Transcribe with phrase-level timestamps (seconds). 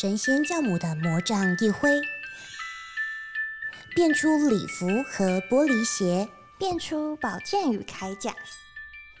[0.00, 2.00] 神仙教母的魔杖一挥，
[3.94, 6.26] 变出礼服和玻璃鞋，
[6.58, 8.34] 变出宝剑与铠甲，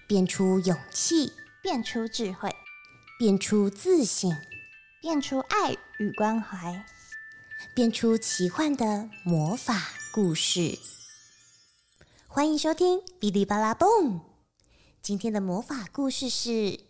[0.06, 2.50] 变出勇气，变出智慧，
[3.18, 4.34] 变出自信，
[5.02, 6.82] 变出爱与关怀，
[7.74, 10.78] 变出奇幻的魔法故事。
[12.26, 14.14] 欢迎收听《哔哩吧啦蹦》，
[15.02, 16.89] 今天的魔法故事是。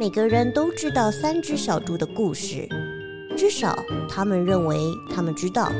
[0.00, 2.66] 每个人都知道三只小猪的故事，
[3.36, 4.78] 至少他们认为
[5.14, 5.70] 他们知道。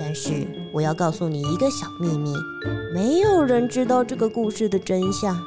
[0.00, 2.32] 但是我要告诉你一个小秘密：
[2.94, 5.38] 没有人知道这个故事的真相，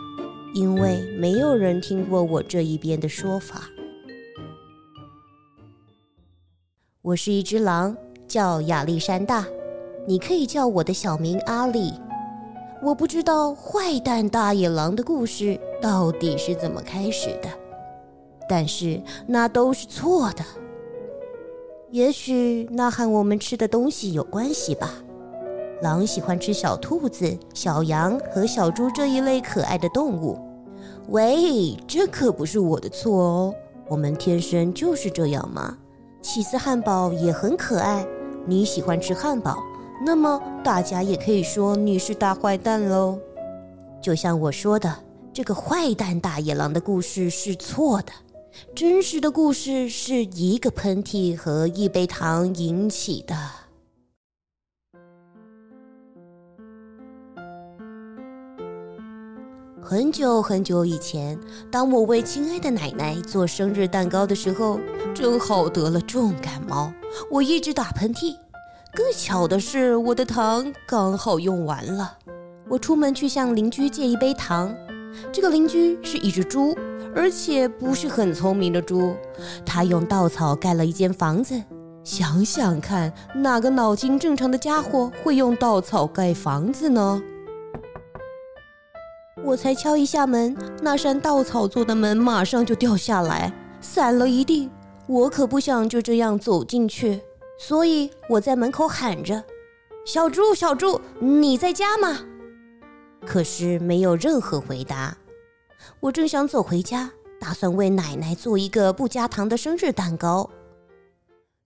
[0.54, 3.64] 因为没有人听过我这一边的说法。
[7.02, 7.98] 我是一只狼，
[8.28, 9.48] 叫亚历山大。
[10.08, 11.92] 你可以叫我的小名阿里。
[12.84, 17.50] 我不知道坏蛋大野狼的故事到底是怎么开始的，
[18.50, 20.44] 但是那都是错的。
[21.92, 24.92] 也许那和我们吃的东西有关系吧。
[25.82, 30.38] 狼喜欢吃小兔子、小羊和小猪这一类可爱的动物。
[31.10, 33.56] 喂，这可不是我的错哦，
[33.88, 35.78] 我们天生就是这样嘛。
[36.22, 38.06] 起司汉堡也很可爱。
[38.46, 39.58] 你喜欢吃汉堡，
[40.06, 43.18] 那么大家也可以说你是大坏蛋喽。
[44.02, 44.94] 就像我说的，
[45.32, 48.12] 这个坏蛋大野狼的故事是错的。
[48.76, 53.36] 真实的故事是一个喷嚏和一杯糖引起的。
[59.82, 61.40] 很久很久以前，
[61.72, 64.80] 当我为亲爱的奶奶做生日蛋糕的时候，
[65.16, 66.94] 正好得了重感冒，
[67.32, 68.36] 我一直打喷嚏。
[68.94, 72.18] 更巧的是，我的糖刚好用完了。
[72.68, 74.76] 我出门去向邻居借一杯糖。
[75.32, 76.76] 这个邻居是一只猪，
[77.16, 79.16] 而且不是很聪明的猪。
[79.66, 81.62] 他用稻草盖了一间房子。
[82.04, 87.22] 想想看，哪个脑筋正常的家伙会用稻草盖房子呢？
[89.44, 94.70] 我才敲一下门，那扇稻草做的门马上就掉下来，散了一地。
[95.08, 97.22] 我可不想就这样走进去，
[97.58, 99.44] 所以我在门口喊着
[100.06, 102.20] ：“小猪，小猪，你在家吗？”
[103.26, 105.18] 可是没有任何回答。
[106.00, 110.50] 我正想走回家，打算为奶奶做一个不加糖的生日蛋糕。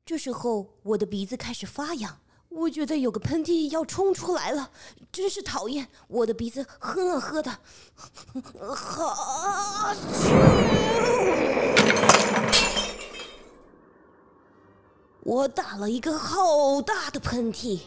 [0.05, 2.17] 这时候，我的鼻子开始发痒。
[2.49, 4.69] 我觉得有个喷嚏要冲出来了，
[5.11, 5.87] 真是讨厌！
[6.07, 7.51] 我的鼻子哼啊呵的，
[8.75, 9.95] 好
[15.21, 17.79] 我打了一个好大的喷嚏。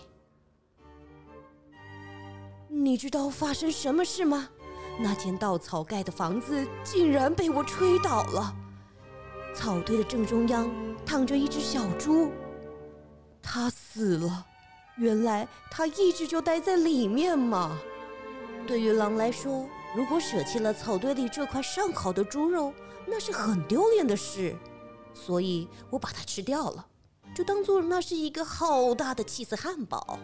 [2.68, 4.48] 你知道发生什么事吗？
[4.98, 8.54] 那间稻草盖的房子竟然被我吹倒了。
[9.54, 10.70] 草堆的正中央
[11.04, 12.30] 躺着一只小猪，
[13.42, 14.46] 它死了。
[14.98, 17.78] 原来他一直就待在里面嘛。
[18.66, 22.72] 对于狼来说，如果舍弃了草堆里这块上好的猪肉，
[23.06, 24.56] 那是很丢脸的事。
[25.12, 26.86] 所以我把它吃掉了，
[27.34, 30.18] 就当做那是一个好大的气死汉堡。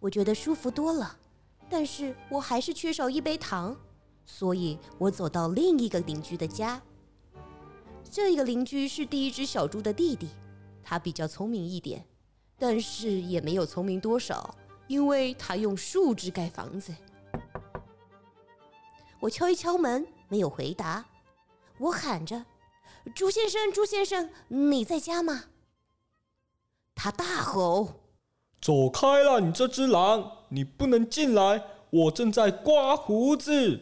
[0.00, 1.16] 我觉得舒服多了，
[1.68, 3.76] 但是我还是缺少一杯糖，
[4.24, 6.80] 所以我走到另一个邻居的家。
[8.10, 10.28] 这个邻居是第一只小猪的弟弟，
[10.82, 12.04] 他比较聪明一点。
[12.58, 14.54] 但是也没有聪明多少，
[14.86, 16.94] 因为他用树枝盖房子。
[19.20, 21.04] 我敲一敲门，没有回答。
[21.78, 22.46] 我喊着
[23.14, 25.44] ：“朱先生，朱先生，你在家吗？”
[26.96, 28.06] 他大吼
[28.62, 31.62] ：“走开了，你这只狼，你不能进来！
[31.90, 33.80] 我正在刮胡子。”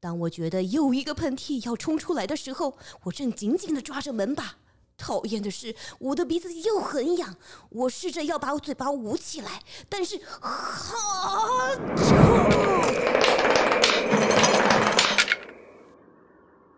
[0.00, 4.56] 当我觉得又一个喷嚏要冲出来的时候，我正紧紧的抓着门把。
[4.96, 7.36] 讨厌的是，我的鼻子又很痒。
[7.70, 12.14] 我试着要把我嘴巴捂起来，但是好臭！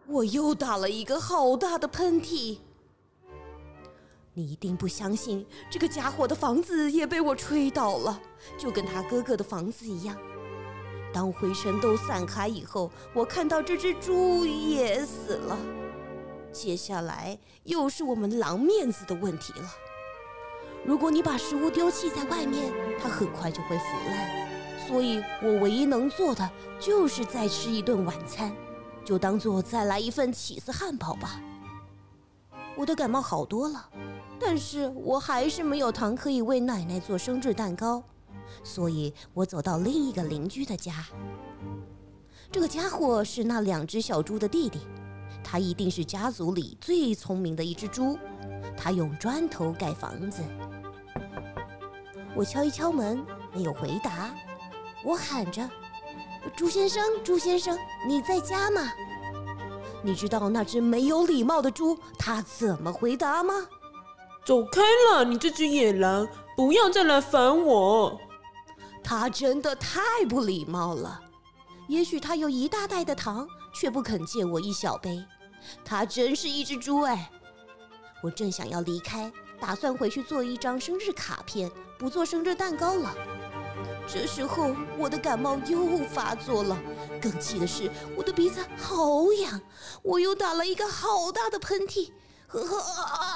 [0.06, 2.58] 我又打了一个好大的喷嚏。
[4.32, 8.20] 你一定不相信，这个家伙的房子也被我吹倒了，
[8.56, 10.16] 就跟他哥哥的房子一样。
[11.12, 15.58] 当灰尘都散开以后，我看到这只猪也死了。
[16.52, 19.68] 接下来又是我们狼面子的问题了。
[20.84, 22.72] 如果你把食物丢弃在外面，
[23.02, 24.48] 它很快就会腐烂。
[24.86, 26.48] 所以我唯一能做的
[26.78, 28.52] 就是再吃一顿晚餐，
[29.04, 31.40] 就当做再来一份起司汉堡吧。
[32.76, 33.90] 我的感冒好多了，
[34.40, 38.02] 但是我还是没有糖可以为奶奶做生日蛋糕，
[38.64, 41.04] 所以我走到另一个邻居的家。
[42.50, 44.80] 这个家伙是那两只小猪的弟弟，
[45.44, 48.18] 他一定是家族里最聪明的一只猪。
[48.76, 50.42] 他用砖头盖房子。
[52.34, 54.34] 我敲一敲门，没有回答。
[55.04, 55.68] 我喊着
[56.56, 57.76] ：“朱先生，朱先生，
[58.08, 58.90] 你在家吗？”
[60.02, 63.54] 你知道那只没有礼貌的猪他怎么回答吗？
[64.44, 64.80] 走开
[65.12, 66.26] 了，你这只野狼，
[66.56, 68.18] 不要再来烦我。
[69.02, 71.20] 他真的太不礼貌了。
[71.88, 75.24] 也许他有一大袋的糖，却不肯借我一小杯。
[75.84, 77.30] 他真是一只猪哎！
[78.22, 83.14] 我正想要离开，打算回去做一张生日卡片，不做生日蛋糕了。
[84.06, 86.78] 这时候我的感冒又发作了，
[87.20, 89.60] 更气的是我的鼻子好痒，
[90.02, 92.10] 我又打了一个好大的喷嚏。
[92.46, 93.29] 呵呵啊！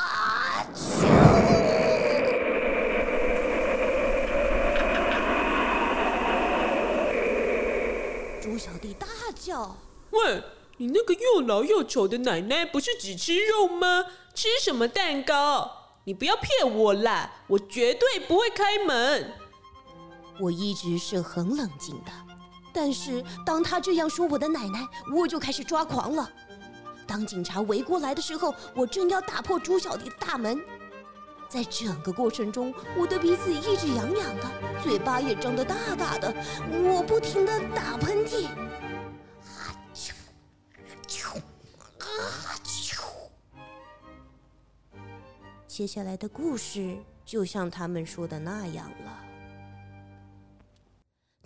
[8.85, 9.77] 猪小弟大叫
[10.13, 10.43] ：“喂，
[10.77, 14.05] 你那个又老又丑的奶奶不是只吃肉吗？
[14.35, 15.71] 吃什么蛋糕？
[16.05, 17.31] 你不要骗我啦！
[17.47, 19.33] 我绝对不会开门。”
[20.41, 22.13] 我一直是很冷静的，
[22.73, 24.85] 但是当他这样说我的奶奶，
[25.15, 26.29] 我就开始抓狂了。
[27.07, 30.61] 当警察围过来的时候，我正要打破猪小弟的大门。
[31.49, 34.51] 在整个过程中，我的鼻子一直痒痒的，
[34.83, 36.35] 嘴巴也张得大大的，
[36.73, 38.49] 我不停的打喷嚏。
[45.77, 49.19] 接下来的故事就像他们说的那样了。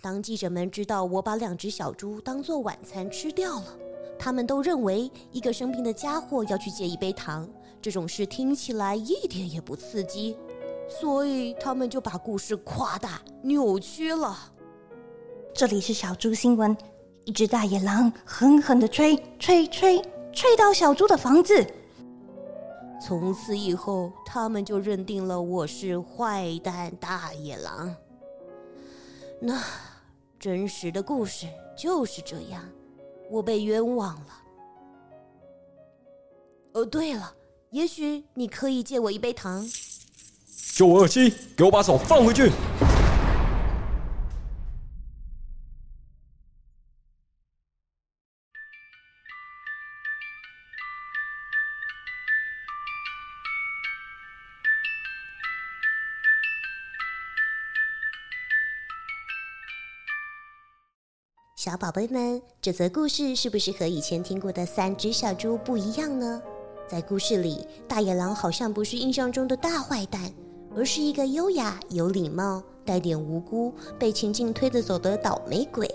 [0.03, 3.75] 当记者们知道我把两只小猪当做晚餐吃掉了，
[4.19, 7.49] 他们都认为一个生病的家伙要去借一杯糖。
[7.81, 10.37] 这种事听起来一点也不刺激，
[10.87, 14.37] 所以他们就把故事夸大、扭曲了。
[15.55, 16.77] 这里是小猪新闻：
[17.25, 19.99] 一只大野狼狠狠的吹吹吹，
[20.31, 21.65] 吹到小猪的房子。
[23.01, 27.95] 从此以后，他们就认定了我是坏蛋大野狼。
[29.41, 29.63] 那
[30.37, 31.47] 真实的故事
[31.77, 32.61] 就是这样，
[33.31, 34.31] 我被冤枉了。
[36.73, 37.33] 哦，对了。
[37.71, 39.63] 也许你可以借我一杯糖。
[40.73, 42.51] 救我耳机，给我把手放回去。
[61.79, 66.41] 宝贝们，这则故事是不是和以前听过的三只小猪不一样呢？
[66.89, 70.29] 在故事里，大野狼好像不是印象中的大坏蛋，
[70.75, 75.89] 而是一个优雅、有礼貌、带点无辜、被情境推着走的倒霉鬼。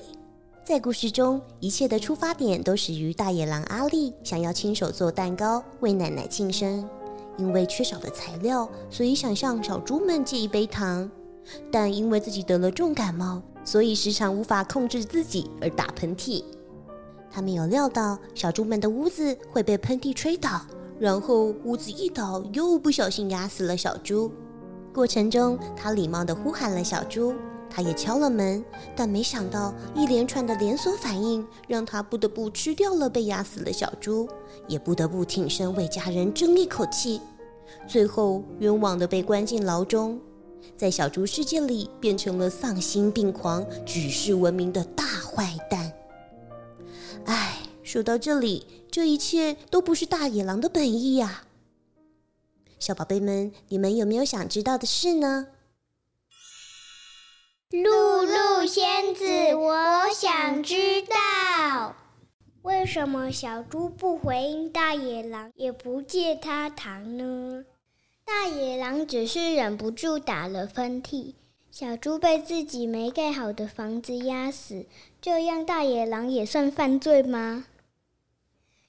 [0.64, 6.88] 在故事中，一切的出发点都始于大野狼阿力想要亲手做蛋糕为奶奶庆生，
[7.36, 11.10] 因为缺少了材料，所以想向小猪们借一杯糖，
[11.70, 16.44] 但因为自己得了重感冒，所以时常无法控制自己而打喷嚏。
[17.30, 20.60] 他没有料到小猪们的屋子会被喷嚏吹倒。
[20.96, 24.30] 然后屋子一倒，又不小心压死了小猪。
[24.92, 27.34] 过程中，他礼貌地呼喊了小猪，
[27.68, 34.28] 他也敲了门，但没想到一连串的连锁反应让他不得不吃掉了被压死的小猪，
[34.68, 37.20] 也不得不挺身为家人争一口气，
[37.88, 40.20] 最后冤枉地被关进牢中，
[40.76, 45.92] 在小猪世界里变成了丧心病狂、举世闻名的大坏蛋。
[47.26, 48.66] 唉，说到这里。
[48.90, 51.46] 这一切都不是大野狼的本意呀，
[52.78, 55.48] 小宝贝们，你们有没有想知道的事呢？
[57.70, 61.96] 露露仙子，我想知道，
[62.62, 67.64] 为什么小猪不回应大野狼，也不借他糖呢？
[68.26, 71.34] 大野狼只是忍不住打了喷嚏，
[71.70, 74.86] 小猪被自己没盖好的房子压死，
[75.20, 77.66] 这样大野狼也算犯罪吗？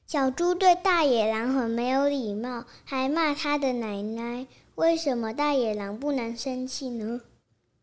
[0.07, 4.47] 小猪对大野狼很没有礼貌，还骂他的奶奶。
[4.75, 7.21] 为什么大野狼不能生气呢？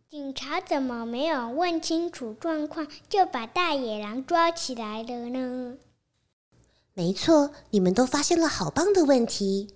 [0.09, 5.77] 警察怎么没有问清楚状况就把大野狼抓起来了呢？
[6.95, 9.69] 没错，你们都发现了好棒的问题。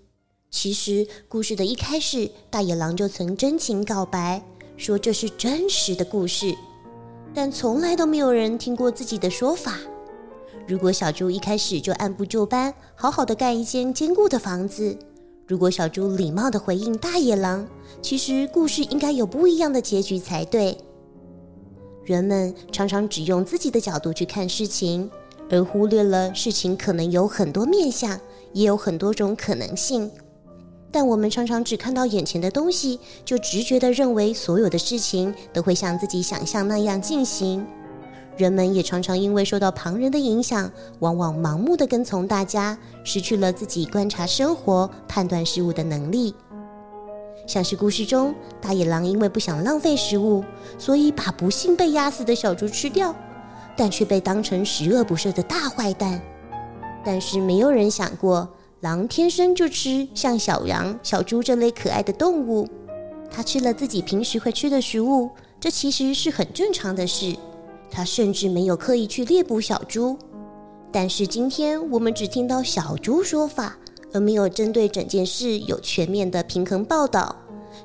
[0.50, 4.43] 其实故事的一开始，大野狼就曾真情告白，
[4.76, 6.55] 说这是真实的故事，
[7.35, 9.79] 但从来都没有人听过自己的说法。
[10.67, 14.97] 如果小猪一开始就按部就班，好好的盖一间坚固的房子，
[15.47, 17.67] 如果小猪礼貌的回应大野狼，
[18.00, 20.76] 其实故事应该有不一样的结局才对。
[22.05, 25.11] 人们常常只用自己的角度去看事情，
[25.50, 28.19] 而忽略了事情可能有很多面相，
[28.53, 30.11] 也有很多种可能性。
[30.90, 37.66] 但我们常常只看到眼前的东西，就直觉的认为所有的事情都会像自己想象那样进行。
[38.37, 46.35] 人们也常常因为受到旁人的影响，往往盲目的跟从大家，失去了自己观察生活、判断事物的能力。
[47.47, 50.45] 像是故事中，大野狼因为不想浪费食物，
[50.78, 53.14] 所以把不幸被压死的小猪吃掉，
[53.76, 56.21] 但却被当成十恶不赦的大坏蛋。
[57.05, 58.49] 但是没有人想过，
[58.80, 62.68] 狼天生就吃像小羊、小猪这类可爱的动物，
[63.30, 67.35] 它吃了自己平时会吃的食物，这其实是很正常的事。
[67.90, 70.18] 它甚至没有刻意去猎捕小猪，
[70.92, 73.78] 但是今天我们只听到小猪说法，
[74.12, 77.35] 而没有针对整件事有全面的平衡报道，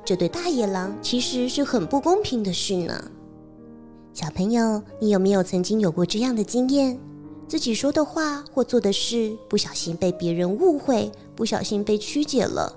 [0.04, 3.10] 这对大野狼其实是很不公平的事呢。
[4.12, 6.98] 小朋友，你有没有曾经有过这样的经验？
[7.52, 12.74] 自己说的话或做的事不小心被别人误会，不小心被曲解了，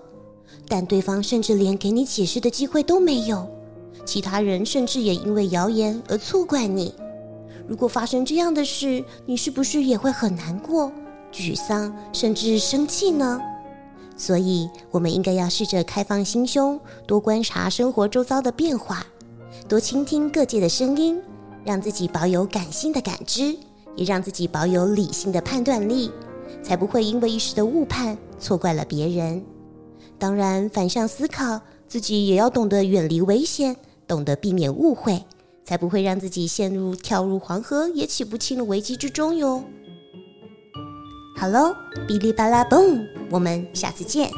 [0.67, 3.47] 但对方甚至连给你解释的机会都没有，
[4.03, 6.93] 其他人甚至也因为谣言而错怪你。
[7.65, 10.91] 如果发生这样的事，你是不是也会很难过、
[11.31, 13.39] 沮丧，甚至生气呢？
[14.17, 16.77] 所以，我们应该要试着开放心胸，
[17.07, 19.07] 多观察生活周遭的变化，
[19.69, 21.17] 多倾听各界的声音，
[21.63, 23.55] 让自己保有感性的感知，
[23.95, 26.11] 也让自己保有理性的判断力，
[26.63, 29.43] 才不会因为一时的误判错怪了别人。
[30.17, 33.75] 当然，反向思考，自己也要懂得远离危险，
[34.07, 35.23] 懂得避免误会。
[35.65, 39.63] 才不会让自己陷入跳入黄河也起不清的危机之中哟。
[41.35, 41.75] 好喽，
[42.07, 44.29] 哔哩吧啦嘣，我们下次见。